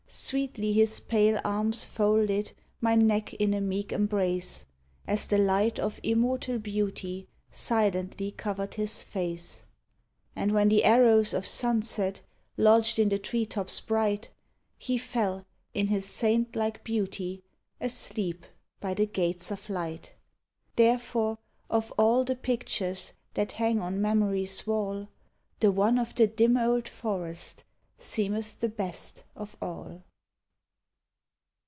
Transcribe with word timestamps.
Sweetly 0.13 0.73
his 0.73 0.99
pale 0.99 1.39
arms 1.45 1.85
folded 1.85 2.51
.My 2.81 2.95
neck 2.95 3.33
in 3.35 3.53
a 3.53 3.61
meek 3.61 3.93
embrace, 3.93 4.65
As 5.07 5.25
the 5.25 5.37
light 5.37 5.79
of 5.79 6.01
immortal 6.03 6.59
beauty 6.59 7.29
Silently 7.49 8.31
covered 8.31 8.73
his 8.73 9.03
face; 9.03 9.63
And 10.35 10.51
when 10.51 10.67
the 10.67 10.83
arrows 10.83 11.33
of 11.33 11.45
sunset 11.45 12.21
Lodged 12.57 12.99
in 12.99 13.07
the 13.07 13.19
tree 13.19 13.45
tops 13.45 13.79
bright, 13.79 14.29
lie 14.89 14.97
fell, 14.97 15.45
in 15.73 15.87
his 15.87 16.07
saint 16.07 16.57
like 16.57 16.83
beauty, 16.83 17.41
Asleep 17.79 18.45
by 18.81 18.93
tiie 18.93 19.13
gates 19.13 19.49
of 19.49 19.69
light. 19.69 20.13
Therefore, 20.75 21.37
of 21.69 21.93
all 21.97 22.25
the 22.25 22.35
pictures 22.35 23.13
That 23.35 23.53
hang 23.53 23.79
on 23.79 24.01
Memory's 24.01 24.67
wall, 24.67 25.07
The 25.61 25.71
one 25.71 25.97
of 25.97 26.13
the 26.15 26.27
dim 26.27 26.57
old 26.57 26.89
forest 26.89 27.63
Seemeth 27.97 28.59
the 28.61 28.67
best 28.69 29.23
of 29.35 29.55
all. 29.61 30.01